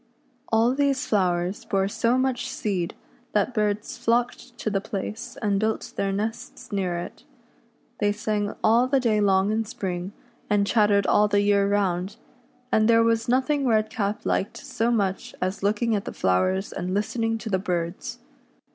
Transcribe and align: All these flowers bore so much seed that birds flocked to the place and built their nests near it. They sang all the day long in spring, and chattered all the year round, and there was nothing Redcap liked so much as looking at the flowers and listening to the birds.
All 0.51 0.73
these 0.73 1.05
flowers 1.05 1.63
bore 1.63 1.87
so 1.87 2.17
much 2.17 2.49
seed 2.49 2.95
that 3.33 3.53
birds 3.53 3.99
flocked 3.99 4.57
to 4.57 4.71
the 4.71 4.81
place 4.81 5.37
and 5.43 5.59
built 5.59 5.93
their 5.95 6.11
nests 6.11 6.71
near 6.71 6.97
it. 6.97 7.23
They 7.99 8.11
sang 8.11 8.55
all 8.63 8.87
the 8.87 8.99
day 8.99 9.21
long 9.21 9.51
in 9.51 9.63
spring, 9.63 10.13
and 10.49 10.65
chattered 10.65 11.05
all 11.05 11.27
the 11.27 11.41
year 11.41 11.69
round, 11.69 12.15
and 12.71 12.87
there 12.87 13.03
was 13.03 13.29
nothing 13.29 13.67
Redcap 13.67 14.25
liked 14.25 14.57
so 14.57 14.89
much 14.89 15.35
as 15.39 15.61
looking 15.61 15.95
at 15.95 16.05
the 16.05 16.13
flowers 16.13 16.73
and 16.73 16.95
listening 16.95 17.37
to 17.37 17.51
the 17.51 17.59
birds. 17.59 18.17